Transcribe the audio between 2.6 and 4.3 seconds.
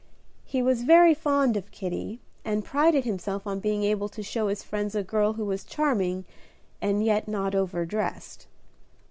prided himself on being able to